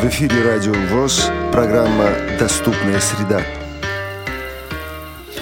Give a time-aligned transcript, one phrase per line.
[0.00, 3.42] В эфире Радио ВОЗ, программа «Доступная среда».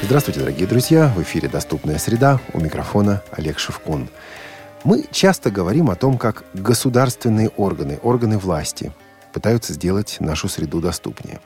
[0.02, 1.12] Здравствуйте, дорогие друзья!
[1.16, 4.08] В эфире «Доступная среда» у микрофона Олег Шевкун.
[4.82, 8.90] Мы часто говорим о том, как государственные органы, органы власти–
[9.32, 11.40] пытаются сделать нашу среду доступнее.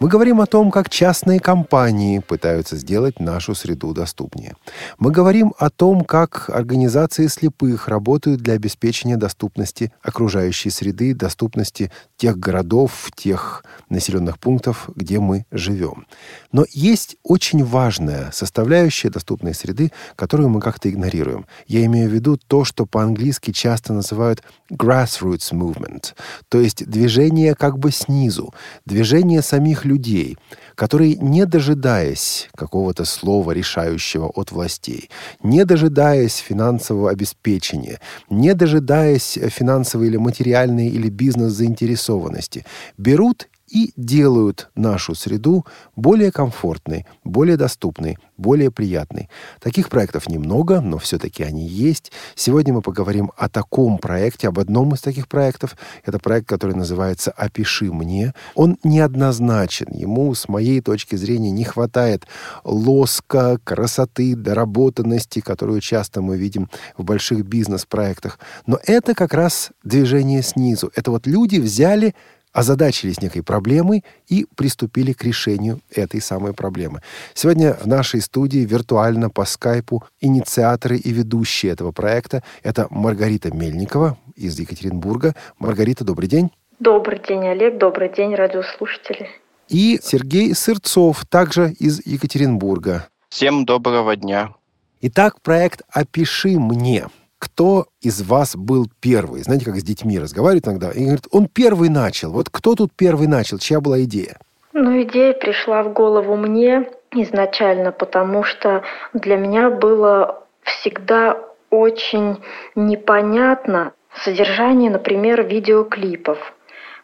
[0.00, 4.54] Мы говорим о том, как частные компании пытаются сделать нашу среду доступнее.
[4.98, 12.38] Мы говорим о том, как организации слепых работают для обеспечения доступности окружающей среды, доступности тех
[12.38, 16.06] городов, тех населенных пунктов, где мы живем.
[16.52, 21.46] Но есть очень важная составляющая доступной среды, которую мы как-то игнорируем.
[21.66, 26.14] Я имею в виду то, что по-английски часто называют grassroots movement,
[26.48, 28.52] то есть движение как бы снизу,
[28.86, 30.36] движение самих людей,
[30.74, 35.10] которые, не дожидаясь какого-то слова решающего от властей,
[35.42, 42.64] не дожидаясь финансового обеспечения, не дожидаясь финансовой или материальной или бизнес-заинтересованности,
[42.96, 49.28] берут и делают нашу среду более комфортной, более доступной, более приятной.
[49.60, 52.12] Таких проектов немного, но все-таки они есть.
[52.34, 55.76] Сегодня мы поговорим о таком проекте, об одном из таких проектов.
[56.04, 58.34] Это проект, который называется «Опиши мне».
[58.54, 59.88] Он неоднозначен.
[59.92, 62.26] Ему, с моей точки зрения, не хватает
[62.64, 68.38] лоска, красоты, доработанности, которую часто мы видим в больших бизнес-проектах.
[68.66, 70.90] Но это как раз движение снизу.
[70.94, 72.14] Это вот люди взяли
[72.52, 77.02] озадачились некой проблемой и приступили к решению этой самой проблемы.
[77.34, 82.42] Сегодня в нашей студии виртуально по скайпу инициаторы и ведущие этого проекта.
[82.62, 85.34] Это Маргарита Мельникова из Екатеринбурга.
[85.58, 86.50] Маргарита, добрый день.
[86.78, 87.78] Добрый день, Олег.
[87.78, 89.28] Добрый день, радиослушатели.
[89.68, 93.08] И Сергей Сырцов, также из Екатеринбурга.
[93.28, 94.54] Всем доброго дня.
[95.00, 97.06] Итак, проект «Опиши мне».
[97.38, 99.42] Кто из вас был первый?
[99.42, 100.90] Знаете, как с детьми разговаривают иногда?
[100.90, 102.32] И говорит, он первый начал.
[102.32, 103.58] Вот кто тут первый начал?
[103.58, 104.38] Чья была идея?
[104.72, 108.82] Ну, идея пришла в голову мне изначально, потому что
[109.14, 111.38] для меня было всегда
[111.70, 112.42] очень
[112.74, 113.92] непонятно
[114.24, 116.54] содержание, например, видеоклипов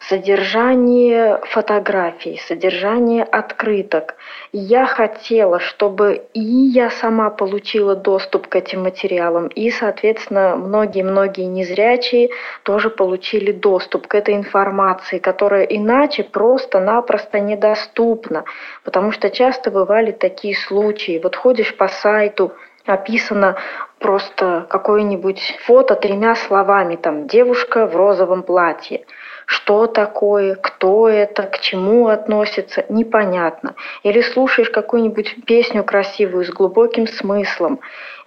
[0.08, 4.16] содержание фотографий, содержание открыток.
[4.52, 12.30] я хотела, чтобы и я сама получила доступ к этим материалам, и, соответственно, многие-многие незрячие
[12.64, 18.44] тоже получили доступ к этой информации, которая иначе просто-напросто недоступна.
[18.84, 21.20] Потому что часто бывали такие случаи.
[21.22, 22.52] Вот ходишь по сайту,
[22.84, 23.56] описано
[23.98, 29.04] просто какое-нибудь фото тремя словами, там «девушка в розовом платье»
[29.46, 33.74] что такое, кто это, к чему относится, непонятно.
[34.02, 37.80] Или слушаешь какую-нибудь песню красивую с глубоким смыслом,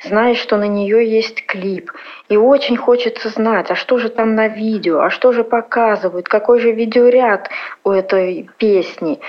[0.03, 1.91] знаешь, что на нее есть клип,
[2.29, 6.59] и очень хочется знать, а что же там на видео, а что же показывают, какой
[6.59, 7.49] же видеоряд
[7.83, 9.19] у этой песни.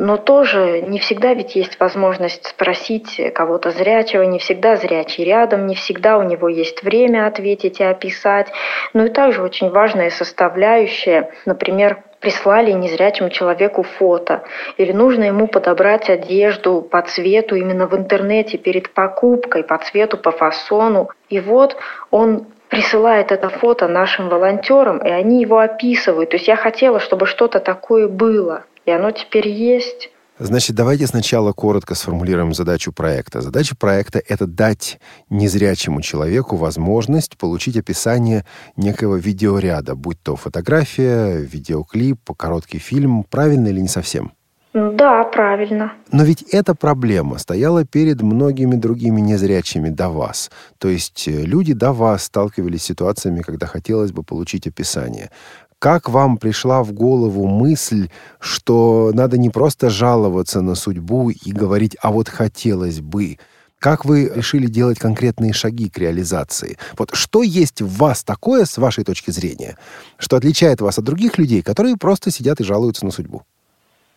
[0.00, 5.74] Но тоже не всегда ведь есть возможность спросить кого-то зрячего, не всегда зрячий рядом, не
[5.74, 8.46] всегда у него есть время ответить и описать.
[8.92, 14.44] Ну и также очень важная составляющая, например, прислали незрячему человеку фото,
[14.76, 20.30] или нужно ему подобрать одежду по цвету именно в интернете перед покупкой, по цвету, по
[20.30, 21.10] фасону.
[21.28, 21.76] И вот
[22.12, 26.30] он присылает это фото нашим волонтерам, и они его описывают.
[26.30, 28.62] То есть я хотела, чтобы что-то такое было.
[28.88, 30.08] И оно теперь есть.
[30.38, 33.42] Значит, давайте сначала коротко сформулируем задачу проекта.
[33.42, 42.30] Задача проекта— это дать незрячему человеку возможность получить описание некого видеоряда, будь то фотография, видеоклип,
[42.34, 43.24] короткий фильм.
[43.24, 44.32] Правильно или не совсем?
[44.72, 45.92] Да, правильно.
[46.10, 50.50] Но ведь эта проблема стояла перед многими другими незрячими до вас.
[50.78, 55.30] То есть э, люди до вас сталкивались с ситуациями, когда хотелось бы получить описание.
[55.78, 58.08] Как вам пришла в голову мысль,
[58.40, 63.38] что надо не просто жаловаться на судьбу и говорить «а вот хотелось бы»,
[63.78, 66.78] как вы решили делать конкретные шаги к реализации?
[66.96, 69.78] Вот что есть в вас такое, с вашей точки зрения,
[70.16, 73.44] что отличает вас от других людей, которые просто сидят и жалуются на судьбу?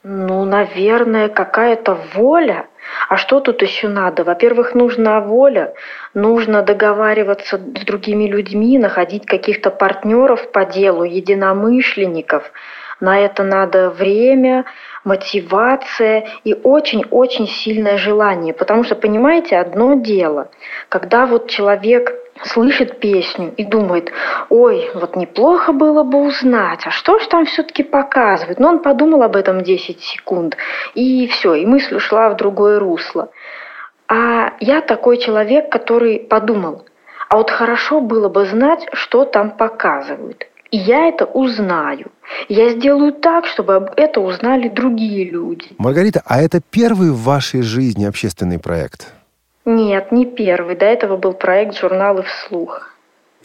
[0.03, 2.65] Ну, наверное, какая-то воля.
[3.07, 4.24] А что тут еще надо?
[4.24, 5.75] Во-первых, нужна воля,
[6.15, 12.51] нужно договариваться с другими людьми, находить каких-то партнеров по делу, единомышленников.
[13.00, 14.65] На это надо время,
[15.03, 18.56] мотивация и очень-очень сильное желание.
[18.56, 20.50] Потому что, понимаете, одно дело,
[20.89, 22.12] когда вот человек
[22.45, 24.11] слышит песню и думает,
[24.49, 28.59] ой, вот неплохо было бы узнать, а что же там все-таки показывает?
[28.59, 30.57] Но он подумал об этом 10 секунд,
[30.95, 33.29] и все, и мысль ушла в другое русло.
[34.07, 36.85] А я такой человек, который подумал,
[37.29, 40.47] а вот хорошо было бы знать, что там показывают.
[40.71, 42.11] И я это узнаю.
[42.47, 45.67] Я сделаю так, чтобы об это узнали другие люди.
[45.77, 49.13] Маргарита, а это первый в вашей жизни общественный проект?
[49.66, 50.75] Нет, не первый.
[50.75, 52.92] До этого был проект журналы вслух.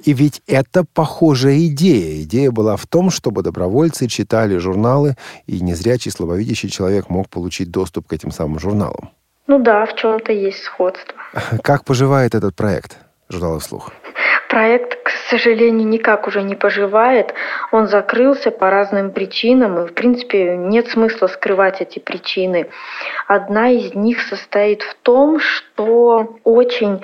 [0.04, 2.22] И ведь это похожая идея.
[2.22, 5.16] Идея была в том, чтобы добровольцы читали журналы,
[5.46, 9.10] и незрячий, слабовидящий человек мог получить доступ к этим самым журналам.
[9.46, 11.14] Ну да, в чем-то есть сходство.
[11.62, 12.98] Как поживает этот проект
[13.28, 13.92] журнала вслух?
[14.56, 17.34] Проект, к сожалению, никак уже не поживает.
[17.72, 22.70] Он закрылся по разным причинам, и, в принципе, нет смысла скрывать эти причины.
[23.26, 27.02] Одна из них состоит в том, что очень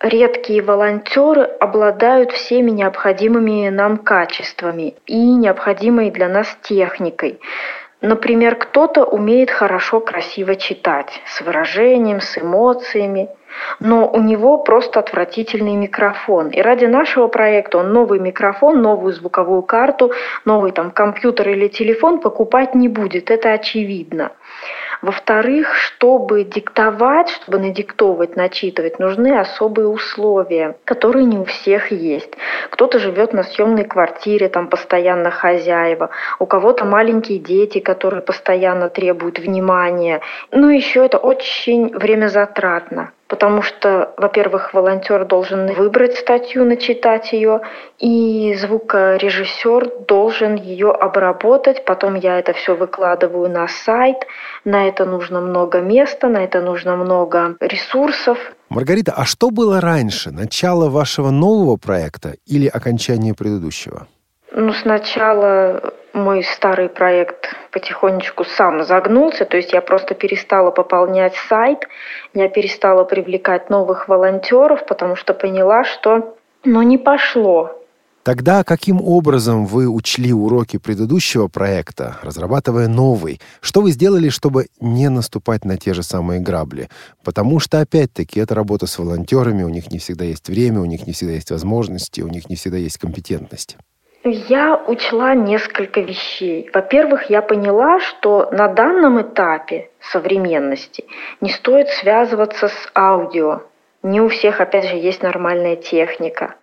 [0.00, 7.38] редкие волонтеры обладают всеми необходимыми нам качествами и необходимой для нас техникой.
[8.00, 13.28] Например, кто-то умеет хорошо, красиво читать, с выражением, с эмоциями,
[13.78, 16.48] но у него просто отвратительный микрофон.
[16.48, 20.12] И ради нашего проекта он новый микрофон, новую звуковую карту,
[20.44, 24.32] новый там компьютер или телефон покупать не будет, это очевидно.
[25.02, 32.34] Во-вторых, чтобы диктовать, чтобы надиктовывать, начитывать, нужны особые условия, которые не у всех есть.
[32.70, 39.38] Кто-то живет на съемной квартире, там постоянно хозяева, у кого-то маленькие дети, которые постоянно требуют
[39.38, 40.20] внимания.
[40.50, 47.60] Ну, еще это очень времязатратно потому что, во-первых, волонтер должен выбрать статью, начитать ее,
[48.00, 54.16] и звукорежиссер должен ее обработать, потом я это все выкладываю на сайт,
[54.64, 58.36] на это нужно много места, на это нужно много ресурсов.
[58.68, 64.08] Маргарита, а что было раньше, начало вашего нового проекта или окончание предыдущего?
[64.52, 71.88] Ну, сначала мой старый проект потихонечку сам загнулся, то есть я просто перестала пополнять сайт,
[72.34, 77.76] я перестала привлекать новых волонтеров, потому что поняла, что ну не пошло.
[78.22, 83.40] Тогда каким образом вы учли уроки предыдущего проекта, разрабатывая новый?
[83.62, 86.90] Что вы сделали, чтобы не наступать на те же самые грабли?
[87.24, 91.06] Потому что, опять-таки, это работа с волонтерами, у них не всегда есть время, у них
[91.06, 93.78] не всегда есть возможности, у них не всегда есть компетентность.
[94.22, 96.68] Я учла несколько вещей.
[96.74, 101.04] Во-первых, я поняла, что на данном этапе современности
[101.40, 103.62] не стоит связываться с аудио.
[104.02, 106.56] Не у всех, опять же, есть нормальная техника.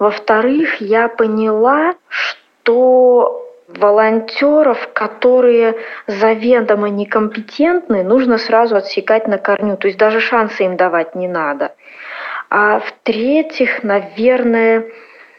[0.00, 5.76] Во-вторых, я поняла, что волонтеров, которые
[6.08, 9.76] заведомо некомпетентны, нужно сразу отсекать на корню.
[9.76, 11.72] То есть даже шансы им давать не надо.
[12.50, 14.86] А в-третьих, наверное,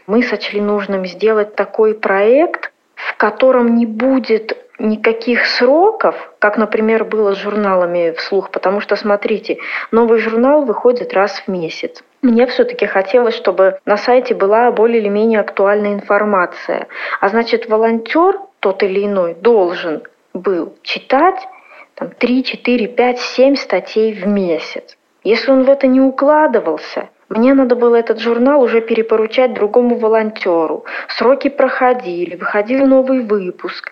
[0.08, 7.34] мы сочли нужным сделать такой проект, в котором не будет никаких сроков, как, например, было
[7.34, 9.58] с журналами вслух, потому что, смотрите,
[9.92, 12.04] новый журнал выходит раз в месяц.
[12.22, 16.88] Мне все-таки хотелось, чтобы на сайте была более или менее актуальная информация.
[17.20, 20.04] А значит, волонтер тот или иной должен
[20.34, 21.48] был читать
[21.96, 24.98] там, 3, 4, 5, 7 статей в месяц.
[25.24, 30.86] Если он в это не укладывался, мне надо было этот журнал уже перепоручать другому волонтеру.
[31.10, 33.92] Сроки проходили, выходил новый выпуск.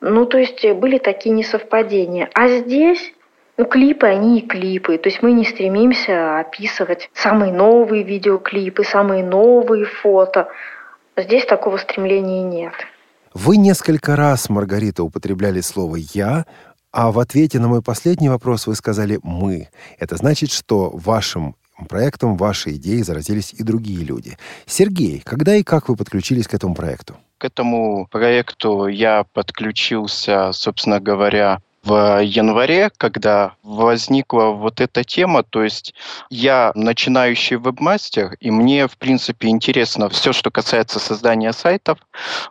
[0.00, 2.28] Ну, то есть э, были такие несовпадения.
[2.34, 3.12] А здесь
[3.56, 4.98] ну, клипы, они и клипы.
[4.98, 10.48] То есть мы не стремимся описывать самые новые видеоклипы, самые новые фото.
[11.16, 12.72] Здесь такого стремления нет.
[13.32, 16.44] Вы несколько раз, Маргарита, употребляли слово «я»,
[16.92, 19.68] а в ответе на мой последний вопрос вы сказали «мы».
[19.98, 21.56] Это значит, что вашим
[21.88, 24.36] проектом, вашей идеей заразились и другие люди.
[24.66, 27.16] Сергей, когда и как вы подключились к этому проекту?
[27.38, 35.62] К этому проекту я подключился, собственно говоря, в январе, когда возникла вот эта тема, то
[35.62, 35.94] есть
[36.30, 41.98] я начинающий вебмастер, и мне, в принципе, интересно все, что касается создания сайтов,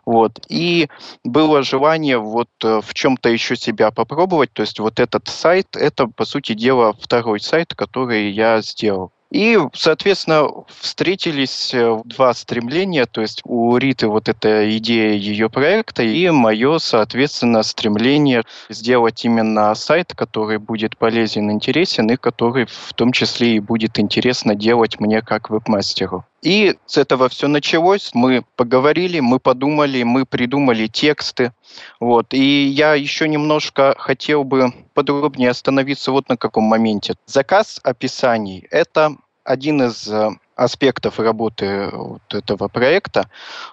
[0.06, 0.88] вот, и
[1.24, 6.06] было желание вот э, в чем-то еще себя попробовать, то есть вот этот сайт, это,
[6.06, 9.12] по сути дела, второй сайт, который я сделал.
[9.34, 16.04] И, соответственно, встретились э, два стремления, то есть у Риты вот эта идея ее проекта
[16.04, 23.10] и мое, соответственно, стремление сделать именно сайт, который будет полезен, интересен и который в том
[23.10, 26.24] числе и будет интересно делать мне как веб-мастеру.
[26.44, 28.10] И с этого все началось.
[28.12, 31.52] Мы поговорили, мы подумали, мы придумали тексты.
[32.00, 32.34] Вот.
[32.34, 37.14] И я еще немножко хотел бы подробнее остановиться вот на каком моменте.
[37.26, 43.28] Заказ описаний– это один из э, аспектов работы вот этого проекта.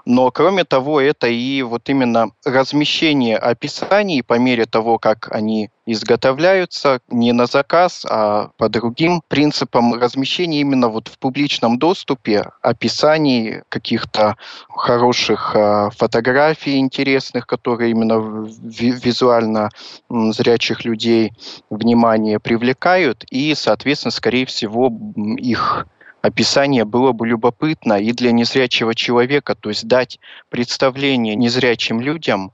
[0.06, 7.00] Но, кроме того, это и вот именно размещение описаний по мере того, как они изготовляются
[7.10, 14.36] не на заказ, а по другим принципам размещения именно вот в публичном доступе описаний каких-то
[14.70, 19.70] хороших э, фотографий интересных, которые именно визуально
[20.10, 21.34] зрячих людей
[21.70, 24.92] внимание привлекают, и, соответственно, скорее всего,
[25.38, 25.88] их
[26.22, 32.54] описание было бы любопытно и для незрячего человека, то есть дать представление незрячим людям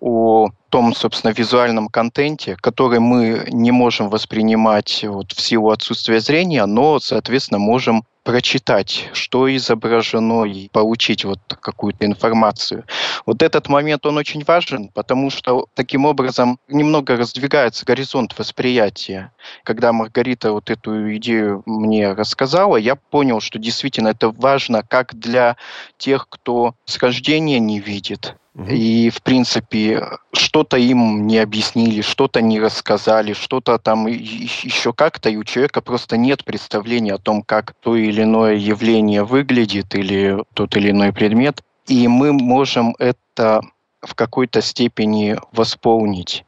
[0.00, 6.66] о том, собственно, визуальном контенте, который мы не можем воспринимать вот, в силу отсутствия зрения,
[6.66, 12.84] но, соответственно, можем прочитать, что изображено, и получить вот какую-то информацию.
[13.26, 19.32] Вот этот момент, он очень важен, потому что таким образом немного раздвигается горизонт восприятия.
[19.64, 25.56] Когда Маргарита вот эту идею мне рассказала, я понял, что действительно это важно как для
[25.98, 32.60] тех, кто с рождения не видит, и, в принципе, что-то им не объяснили, что-то не
[32.60, 37.96] рассказали, что-то там еще как-то, и у человека просто нет представления о том, как то
[37.96, 41.62] или иное явление выглядит или тот или иной предмет.
[41.86, 43.62] И мы можем это
[44.02, 46.44] в какой-то степени восполнить.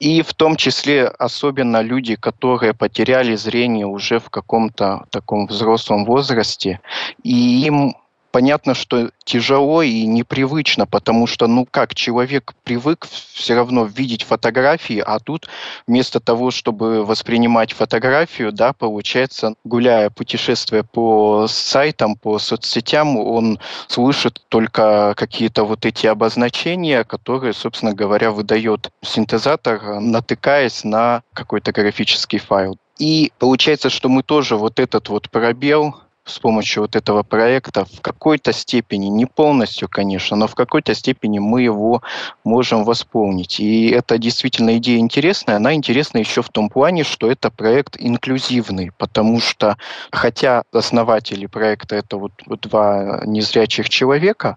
[0.00, 6.80] И в том числе особенно люди, которые потеряли зрение уже в каком-то таком взрослом возрасте,
[7.22, 7.94] и им
[8.36, 15.02] понятно, что тяжело и непривычно, потому что, ну как, человек привык все равно видеть фотографии,
[15.06, 15.48] а тут
[15.86, 24.42] вместо того, чтобы воспринимать фотографию, да, получается, гуляя, путешествуя по сайтам, по соцсетям, он слышит
[24.50, 32.76] только какие-то вот эти обозначения, которые, собственно говоря, выдает синтезатор, натыкаясь на какой-то графический файл.
[32.98, 38.00] И получается, что мы тоже вот этот вот пробел с помощью вот этого проекта в
[38.00, 42.02] какой-то степени, не полностью, конечно, но в какой-то степени мы его
[42.44, 43.60] можем восполнить.
[43.60, 45.56] И это действительно идея интересная.
[45.56, 49.76] Она интересна еще в том плане, что это проект инклюзивный, потому что,
[50.10, 54.56] хотя основатели проекта это вот два незрячих человека,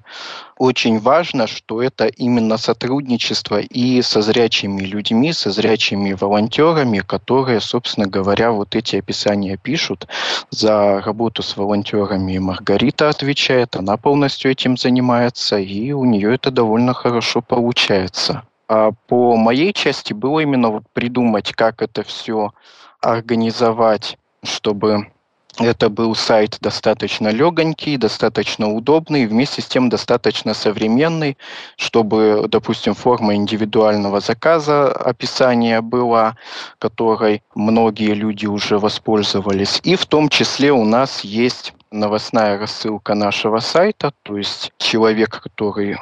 [0.59, 8.07] очень важно, что это именно сотрудничество и со зрячими людьми, со зрячими волонтерами, которые, собственно
[8.07, 10.07] говоря, вот эти описания пишут.
[10.51, 16.93] За работу с волонтерами Маргарита отвечает, она полностью этим занимается, и у нее это довольно
[16.93, 18.43] хорошо получается.
[18.67, 22.51] А по моей части было именно вот придумать, как это все
[23.01, 25.07] организовать, чтобы
[25.57, 31.37] это был сайт достаточно легонький, достаточно удобный, вместе с тем достаточно современный,
[31.75, 36.37] чтобы, допустим, форма индивидуального заказа описания была,
[36.77, 39.81] которой многие люди уже воспользовались.
[39.83, 45.97] И в том числе у нас есть новостная рассылка нашего сайта, то есть человек, который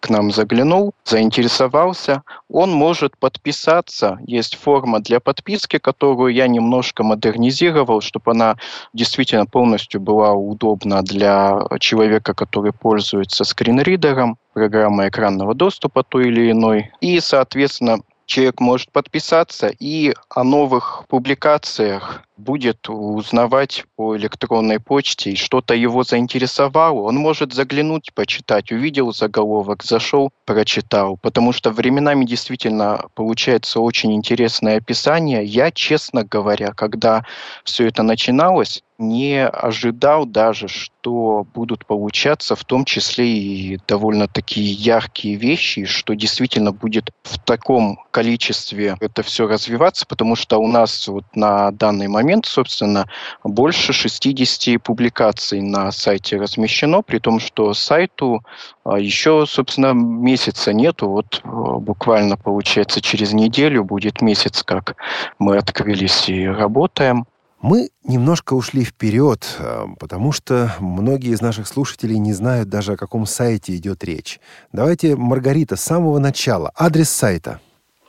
[0.00, 4.18] к нам заглянул, заинтересовался, он может подписаться.
[4.26, 8.56] Есть форма для подписки, которую я немножко модернизировал, чтобы она
[8.92, 16.90] действительно полностью была удобна для человека, который пользуется скринридером, программой экранного доступа той или иной.
[17.00, 25.36] И, соответственно, человек может подписаться и о новых публикациях будет узнавать по электронной почте, и
[25.36, 33.04] что-то его заинтересовало, он может заглянуть, почитать, увидел заголовок, зашел, прочитал, потому что временами действительно
[33.14, 35.44] получается очень интересное описание.
[35.44, 37.24] Я, честно говоря, когда
[37.64, 44.72] все это начиналось, не ожидал даже, что будут получаться в том числе и довольно такие
[44.72, 51.08] яркие вещи, что действительно будет в таком количестве это все развиваться, потому что у нас
[51.08, 53.06] вот на данный момент собственно,
[53.42, 58.42] больше 60 публикаций на сайте размещено, при том, что сайту
[58.84, 61.08] а, еще, собственно, месяца нету.
[61.08, 64.96] Вот а, буквально, получается, через неделю будет месяц, как
[65.38, 67.26] мы открылись и работаем.
[67.62, 72.96] Мы немножко ушли вперед, а, потому что многие из наших слушателей не знают даже, о
[72.96, 74.40] каком сайте идет речь.
[74.72, 76.72] Давайте, Маргарита, с самого начала.
[76.76, 77.60] Адрес сайта.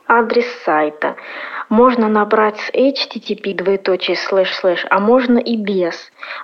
[0.08, 1.14] Адрес сайта
[1.68, 5.94] можно набрать с http двоеточие слэш слэш, а можно и без.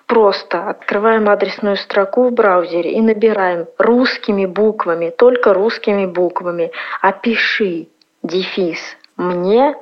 [0.07, 6.71] Просто открываем адресную строку в браузере и набираем русскими буквами, только русскими буквами.
[7.03, 7.89] Опиши
[8.23, 8.79] дефис
[9.17, 9.75] мне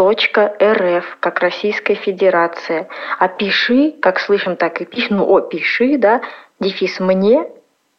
[0.00, 2.88] .рф, как Российская Федерация.
[3.18, 6.22] Опиши, как слышим, так и пишем, ну, опиши, да,
[6.58, 7.46] дефис мне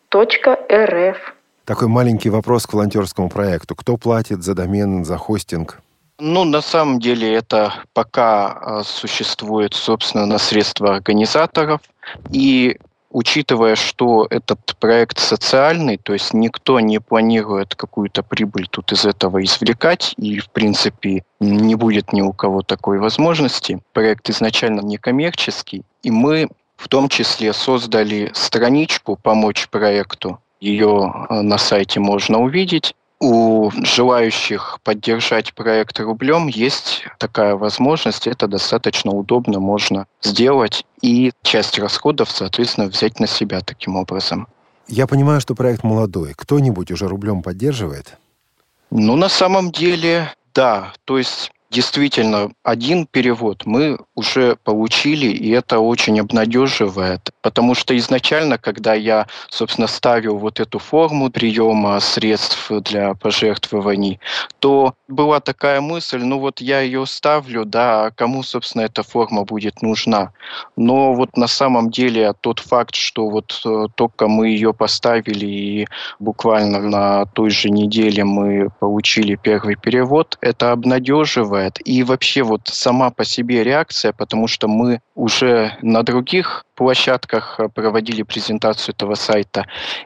[0.09, 1.35] точка .рф.
[1.65, 3.75] Такой маленький вопрос к волонтерскому проекту.
[3.75, 5.79] Кто платит за домен, за хостинг?
[6.19, 11.81] Ну, на самом деле это пока а, существует, собственно, на средства организаторов–
[12.31, 12.77] И
[13.11, 19.43] учитывая, что этот проект социальный, то есть никто не планирует какую-то прибыль тут из этого
[19.43, 23.81] извлекать, и, в принципе, не будет ни у кого такой возможности.
[23.93, 30.39] Проект изначально некоммерческий, и мы в том числе создали страничку «Помочь проекту».
[30.59, 38.25] Ее э, на сайте можно увидеть у желающих поддержать проект рублем есть такая возможность.
[38.27, 44.47] Это достаточно удобно, можно сделать и часть расходов, соответственно, взять на себя таким образом.
[44.87, 46.33] Я понимаю, что проект молодой.
[46.35, 48.17] Кто-нибудь уже рублем поддерживает?
[48.89, 50.91] Ну, на самом деле, да.
[51.05, 58.57] То есть Действительно, один перевод мы уже получили, и это очень обнадеживает, потому что изначально,
[58.57, 64.19] когда я, собственно, ставил вот эту форму приема средств для пожертвований,
[64.59, 69.43] то была такая мысль, ну вот я ее ставлю, да, а кому, собственно, эта форма
[69.43, 70.31] будет нужна.
[70.75, 75.87] Но вот на самом деле тот факт, что вот э, только мы ее поставили, и
[76.19, 81.79] буквально на той же неделе мы получили первый перевод, это обнадеживает.
[81.87, 87.69] И вообще вот сама по себе реакция, потому что мы уже на других площадках э,
[87.69, 89.65] проводили презентацию этого сайта.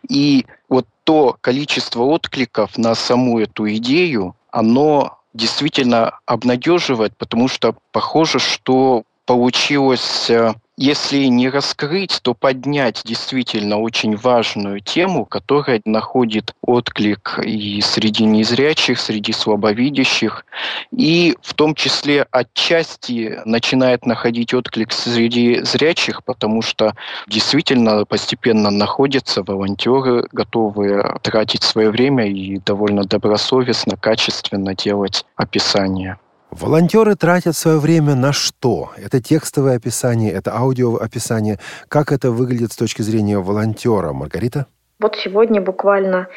[0.09, 8.39] И вот то количество откликов на саму эту идею, оно действительно обнадеживает, потому что похоже,
[8.39, 17.39] что получилось э, если не раскрыть, то поднять действительно очень важную тему, которая находит отклик
[17.43, 20.45] и среди незрячих, среди слабовидящих,
[20.91, 26.93] и в том числе отчасти начинает находить отклик среди зрячих, потому что
[27.27, 36.17] действительно постепенно находятся волонтеры, готовые тратить свое время и довольно добросовестно, качественно делать описание.
[36.57, 38.91] Волонтеры тратят свое время на что?
[38.95, 41.59] Это текстовое описание, это аудиоописание.
[41.89, 44.67] Как это выглядит с точки зрения волонтера, Маргарита?
[45.01, 46.29] Вот сегодня буквально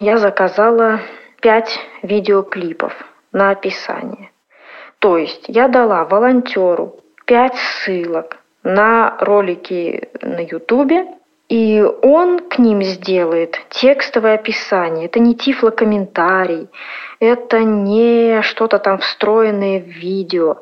[0.00, 1.00] я заказала
[1.42, 2.94] пять видеоклипов
[3.32, 4.30] на описание.
[4.98, 11.04] То есть я дала волонтеру пять ссылок на ролики на Ютубе,
[11.48, 15.06] и он к ним сделает текстовое описание.
[15.06, 16.68] Это не тифлокомментарий,
[17.20, 20.58] это не что-то там встроенное в видео,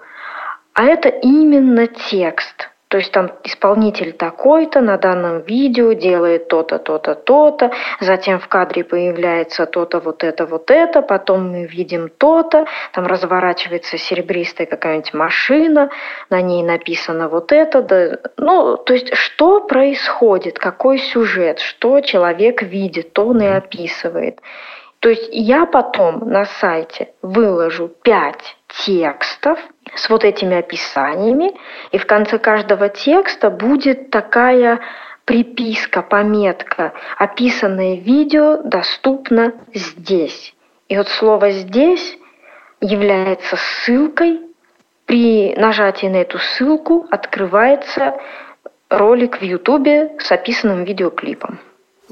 [0.75, 2.71] а это именно текст.
[2.95, 8.85] То есть там исполнитель такой-то на данном видео делает то-то, то-то, то-то, затем в кадре
[8.85, 15.91] появляется то-то, вот это, вот это, потом мы видим то-то, там разворачивается серебристая какая-нибудь машина,
[16.31, 22.63] на ней написано вот это, да, ну, то есть что происходит, какой сюжет, что человек
[22.63, 24.39] видит, то он и описывает.
[25.05, 29.59] То есть я потом на сайте выложу пять текстов
[29.95, 31.53] с вот этими описаниями,
[31.93, 34.81] и в конце каждого текста будет такая
[35.27, 40.55] приписка, пометка, описанное видео доступно здесь.
[40.89, 42.17] И вот слово «здесь»
[42.81, 44.41] является ссылкой.
[45.05, 48.19] При нажатии на эту ссылку открывается
[48.89, 51.61] ролик в Ютубе с описанным видеоклипом.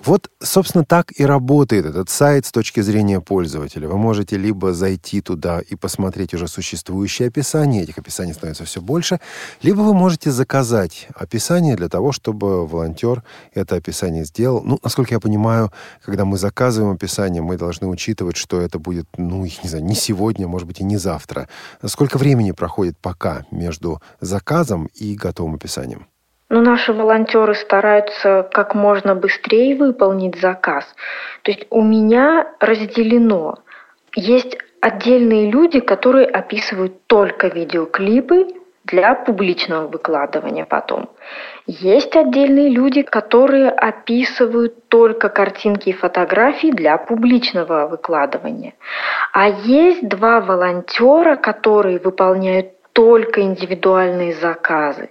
[0.05, 3.87] Вот, собственно, так и работает этот сайт с точки зрения пользователя.
[3.87, 9.21] Вы можете либо зайти туда и посмотреть уже существующее описание, этих описаний становится все больше,
[9.63, 13.23] либо вы можете заказать описание для того, чтобы волонтер
[13.55, 14.63] это описание сделал.
[14.65, 15.73] Ну, насколько я понимаю,
[16.05, 20.49] когда мы заказываем описание, мы должны учитывать, что это будет, ну, не знаю, не сегодня,
[20.49, 21.49] может быть, и не завтра.
[21.87, 26.09] Сколько времени проходит пока между заказом и готовым описанием?
[26.53, 30.85] Но наши волонтеры стараются как можно быстрее выполнить заказ.
[31.41, 33.55] То есть у меня разделено.
[34.15, 38.49] Есть отдельные люди, которые описывают только видеоклипы
[38.85, 41.09] для публичного выкладывания потом.
[41.67, 48.75] Есть отдельные люди, которые описывают только картинки и фотографии для публичного выкладывания.
[49.33, 55.11] А есть два волонтера, которые выполняют только индивидуальные заказы.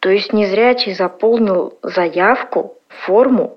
[0.00, 3.56] То есть незрячий заполнил заявку, форму,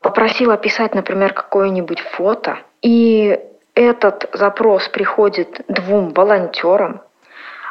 [0.00, 3.40] попросил описать, например, какое-нибудь фото, и
[3.74, 7.02] этот запрос приходит двум волонтерам,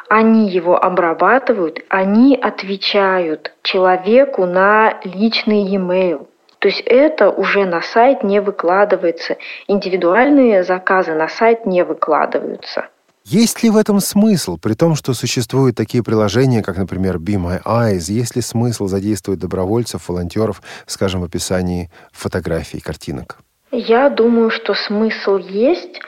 [0.08, 6.26] они его обрабатывают, они отвечают человеку на личный e-mail.
[6.58, 9.36] То есть это уже на сайт не выкладывается.
[9.68, 12.88] Индивидуальные заказы на сайт не выкладываются.
[13.24, 17.62] Есть ли в этом смысл, при том, что существуют такие приложения, как, например, Be My
[17.62, 23.38] Eyes, есть ли смысл задействовать добровольцев, волонтеров, скажем, в описании фотографий, картинок?
[23.70, 26.00] Я думаю, что смысл есть,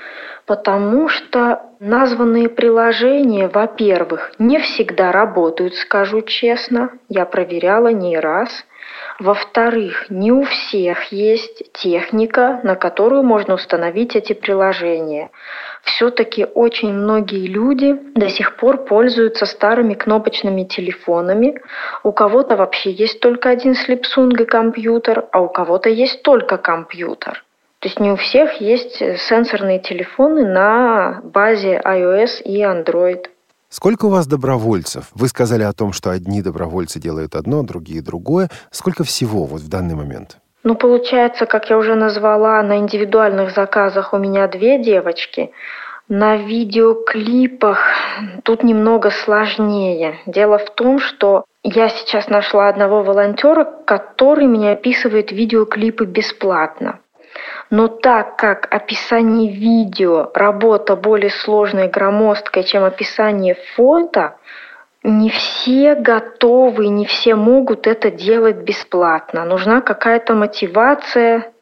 [0.47, 6.91] Потому что названные приложения, во-первых, не всегда работают, скажу честно.
[7.09, 8.51] Я проверяла не раз.
[9.21, 15.31] Во-вторых, не у всех есть техника, на которую можно установить эти приложения.
[15.83, 21.61] Все-таки очень многие люди до сих пор пользуются старыми кнопочными телефонами.
[22.05, 27.45] У кого-то вообще есть только один слепсунг и компьютер, а у кого-то есть только компьютер.
[27.81, 33.27] То есть не у всех есть сенсорные телефоны на базе iOS и Android.
[33.69, 35.07] Сколько у вас добровольцев?
[35.15, 38.51] Вы сказали о том, что одни добровольцы делают одно, другие другое.
[38.71, 40.39] Сколько всего вот в данный момент?
[40.65, 45.51] Ну, получается, как я уже назвала, на индивидуальных заказах у меня две девочки.
[46.09, 47.79] На видеоклипах
[48.45, 50.19] тут немного сложнее.
[50.27, 57.01] Дело в том, что я сейчас нашла одного волонтера, который мне описывает видеоклипы бесплатно.
[57.71, 64.37] Но так как описание видео работа более сложная и громоздкая, чем описание фото,
[65.05, 69.45] не все готовы, не все могут это делать бесплатно.
[69.45, 71.53] Нужна какая-то мотивация,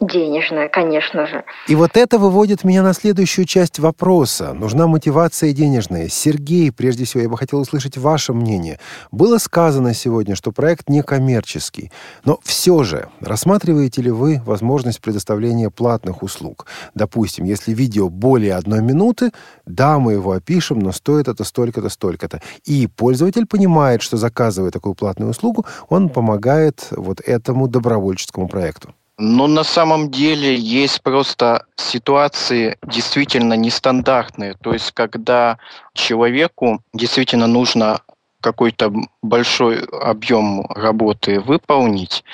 [0.00, 1.44] денежная, конечно же.
[1.68, 4.52] И вот это выводит меня на следующую часть вопроса.
[4.52, 6.08] Нужна мотивация денежная.
[6.08, 8.78] Сергей, прежде всего, я бы хотел услышать ваше мнение.
[9.10, 11.90] Было сказано сегодня, что проект не коммерческий.
[12.24, 16.66] Но все же, рассматриваете ли вы возможность предоставления платных услуг?
[16.94, 19.32] Допустим, если видео более одной минуты,
[19.64, 22.42] да, мы его опишем, но стоит это столько-то, столько-то.
[22.64, 28.94] И пользователь понимает, что заказывая такую платную услугу, он помогает вот этому добровольческому проекту.
[29.18, 34.54] Но на самом деле есть просто ситуации действительно нестандартные.
[34.62, 35.58] То есть, когда
[35.92, 38.00] человеку действительно нужно
[38.40, 42.24] какой-то большой объем работы выполнить,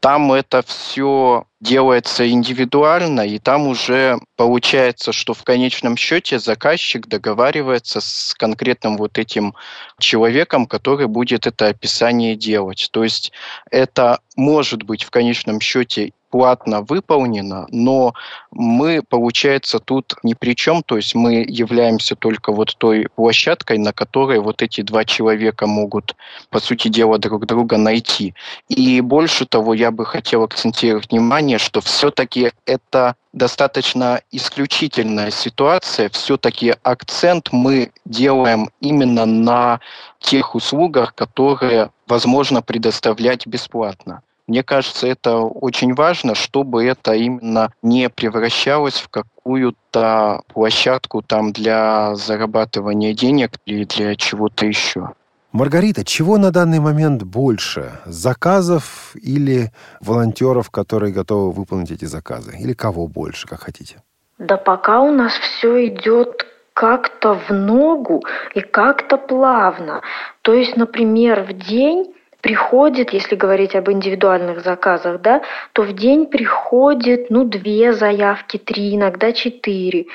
[0.00, 8.00] там это все делается индивидуально, и там уже получается, что в конечном счете заказчик договаривается
[8.00, 9.54] с конкретным вот этим
[9.98, 12.88] человеком, который будет это описание делать.
[12.92, 13.32] То есть
[13.70, 18.14] это может быть в конечном счете платно выполнено, но
[18.50, 23.92] мы, получается, тут ни при чем, то есть мы являемся только вот той площадкой, на
[23.92, 26.16] которой вот эти два человека могут,
[26.50, 28.34] по сути дела, друг друга найти.
[28.68, 36.08] И больше того, я бы хотел акцентировать внимание, что все-таки это достаточно исключительная ситуация.
[36.10, 39.80] Все-таки акцент мы делаем именно на
[40.18, 44.22] тех услугах, которые возможно предоставлять бесплатно.
[44.48, 52.14] Мне кажется, это очень важно, чтобы это именно не превращалось в какую-то площадку там для
[52.14, 55.10] зарабатывания денег или для чего-то еще.
[55.52, 57.92] Маргарита, чего на данный момент больше?
[58.04, 62.54] Заказов или волонтеров, которые готовы выполнить эти заказы?
[62.58, 64.02] Или кого больше, как хотите?
[64.38, 68.22] Да пока у нас все идет как-то в ногу
[68.54, 70.02] и как-то плавно.
[70.42, 75.40] То есть, например, в день приходит, если говорить об индивидуальных заказах, да,
[75.72, 80.06] то в день приходит, ну, две заявки, три, иногда четыре.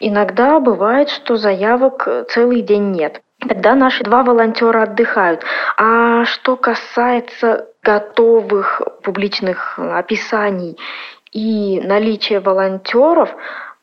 [0.00, 3.20] Иногда бывает, что заявок целый день нет.
[3.48, 5.42] Тогда наши два волонтера отдыхают.
[5.76, 10.78] А что касается готовых публичных описаний
[11.32, 13.30] и наличия волонтеров,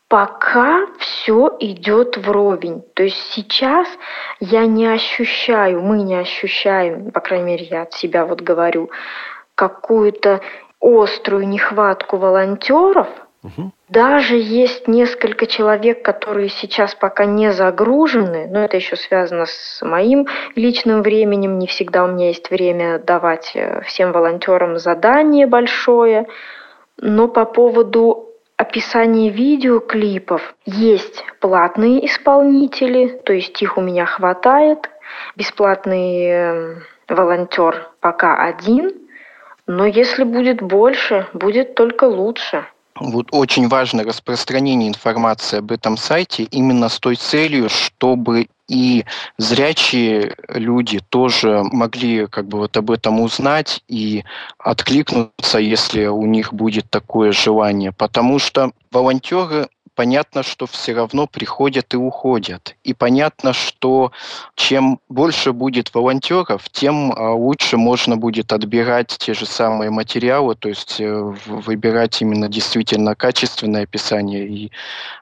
[0.08, 2.84] пока все идет вровень.
[2.94, 3.88] То есть сейчас
[4.40, 8.90] я не ощущаю, мы не ощущаем, по крайней мере, я от себя вот говорю,
[9.56, 10.42] какую-то
[10.80, 13.08] острую нехватку волонтеров.
[13.90, 20.28] Даже есть несколько человек, которые сейчас пока не загружены, но это еще связано с моим
[20.56, 21.58] личным временем.
[21.58, 26.28] Не всегда у меня есть время давать э, всем волонтерам задание большое.
[26.98, 34.90] Но по поводу описании видеоклипов есть платные исполнители, то есть их у меня хватает.
[35.36, 38.92] Бесплатный эм, волонтер пока один,
[39.68, 42.66] но если будет больше, будет только лучше.
[43.00, 49.06] Вот очень важно распространение информации об этом сайте именно с той целью, чтобы и
[49.38, 54.26] зрячие люди тоже могли как бы вот об этом узнать и
[54.58, 57.94] откликнуться, если у них будет такое желание.
[57.94, 62.76] Потому что волонтеры понятно, что все равно приходят и уходят.
[62.84, 64.12] И понятно, что
[64.56, 70.70] чем больше будет волонтеров, тем а, лучше можно будет отбирать те же самые материалы, то
[70.70, 74.72] есть э, выбирать именно действительно качественное описание и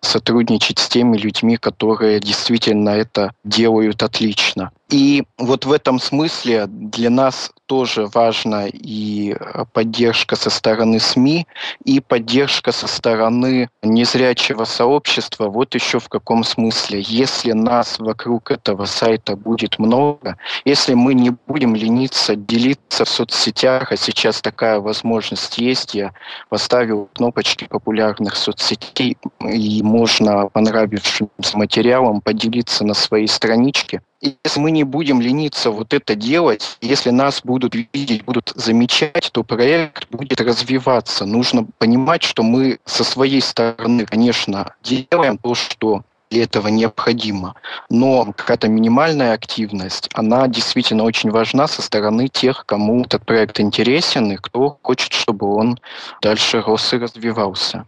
[0.02, 4.72] сотрудничать с теми людьми, которые действительно это делают отлично.
[4.96, 11.48] И вот в этом смысле для нас тоже важна и э, поддержка со стороны СМИ,
[11.84, 15.50] и поддержка со стороны незрячего сообщества.
[15.50, 17.04] Вот еще в каком смысле.
[17.06, 23.92] Если нас вокруг этого сайта будет много, если мы не будем лениться делиться в соцсетях,
[23.92, 26.14] а сейчас такая возможность есть, я
[26.48, 34.02] поставил кнопочки популярных соцсетей, и можно понравившимся материалом поделиться на своей страничке,
[34.44, 39.44] если мы не будем лениться вот это делать, если нас будут видеть, будут замечать, то
[39.44, 41.26] проект будет развиваться.
[41.26, 47.56] Нужно понимать, что мы со своей стороны, конечно, делаем то, что для этого необходимо.
[47.90, 54.32] Но какая-то минимальная активность, она действительно очень важна со стороны тех, кому этот проект интересен
[54.32, 55.80] и кто хочет, чтобы он
[56.22, 57.86] дальше рос и развивался.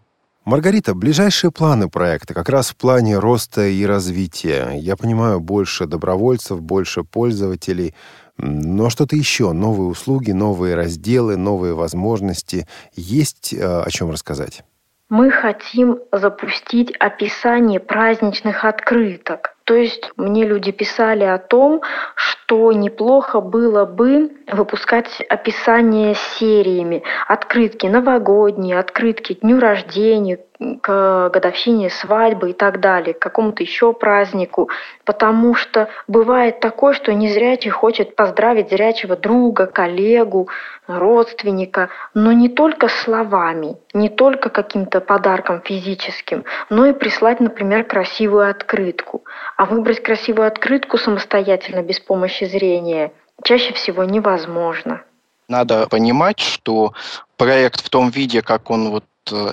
[0.48, 4.70] Маргарита, ближайшие планы проекта, как раз в плане роста и развития.
[4.76, 7.94] Я понимаю, больше добровольцев, больше пользователей,
[8.38, 12.66] но что-то еще, новые услуги, новые разделы, новые возможности.
[12.94, 14.64] Есть э, о чем рассказать?
[15.10, 19.57] Мы хотим запустить описание праздничных открыток.
[19.68, 21.82] То есть мне люди писали о том,
[22.16, 27.04] что неплохо было бы выпускать описание сериями.
[27.28, 34.70] Открытки новогодние, открытки дню рождения, к годовщине свадьбы и так далее, к какому-то еще празднику.
[35.06, 40.50] Потому что бывает такое, что незрячий хочет поздравить зрячего друга, коллегу,
[40.88, 48.50] родственника, но не только словами, не только каким-то подарком физическим, но и прислать, например, красивую
[48.50, 49.24] открытку.
[49.58, 53.12] А выбрать красивую открытку самостоятельно без помощи зрения
[53.44, 55.02] чаще всего невозможно.
[55.48, 56.94] Надо понимать, что
[57.38, 59.04] проект в том виде, как он вот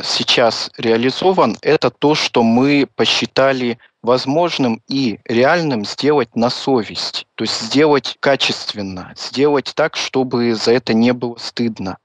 [0.05, 7.27] сейчас реализован, это то, что мы посчитали возможным и реальным сделать на совесть.
[7.35, 11.99] То есть сделать качественно, сделать так, чтобы за это не было стыдно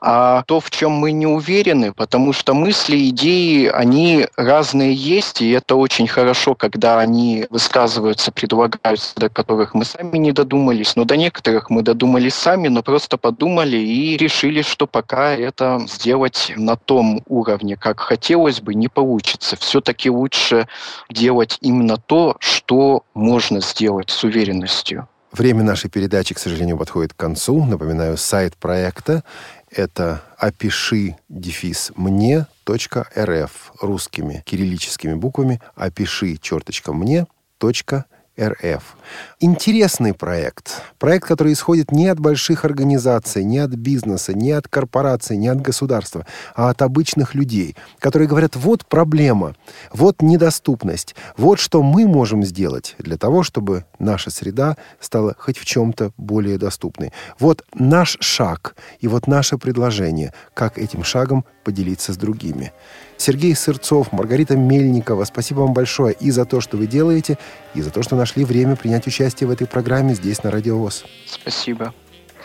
[0.00, 5.50] а то, в чем мы не уверены, потому что мысли, идеи, они разные есть, и
[5.50, 11.16] это очень хорошо, когда они высказываются, предлагаются, до которых мы сами не додумались, но до
[11.16, 17.22] некоторых мы додумались сами, но просто подумали и решили, что пока это сделать на том
[17.26, 19.56] уровне, как хотелось бы, не получится.
[19.56, 20.68] Все-таки лучше
[21.10, 25.08] делать именно то, что можно сделать с уверенностью.
[25.36, 27.64] Время нашей передачи, к сожалению, подходит к концу.
[27.64, 29.24] Напоминаю, сайт проекта–
[29.68, 37.26] это «опиши дефис мне .рф» русскими кириллическими буквами «опиши черточка мне
[37.60, 38.04] .рф».
[38.40, 38.96] РФ.
[39.38, 40.82] Интересный проект.
[40.98, 45.60] Проект, который исходит не от больших организаций, не от бизнеса, не от корпораций, не от
[45.60, 49.54] государства, а от обычных людей, которые говорят, вот проблема,
[49.92, 55.64] вот недоступность, вот что мы можем сделать для того, чтобы наша среда стала хоть в
[55.64, 57.12] чем-то более доступной.
[57.38, 62.72] Вот наш шаг и вот наше предложение, как этим шагом поделиться с другими.
[63.16, 67.38] Сергей Сырцов, Маргарита Мельникова, спасибо вам большое и за то, что вы делаете,
[67.74, 71.04] и за то, что нашли время принять участие в этой программе здесь, на Радио ВОЗ.
[71.26, 71.94] Спасибо.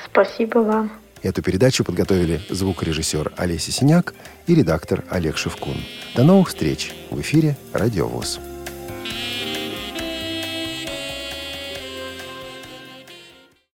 [0.05, 0.91] Спасибо вам.
[1.21, 4.13] Эту передачу подготовили звукорежиссер Олеся Синяк
[4.47, 5.77] и редактор Олег Шевкун.
[6.15, 8.39] До новых встреч в эфире Радио ВОЗ.